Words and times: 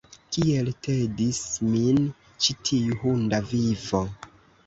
Kiel 0.35 0.69
tedis 0.87 1.41
min 1.73 1.99
ĉi 2.45 2.55
tiu 2.69 2.97
hunda 3.05 3.43
vivo! 3.53 4.01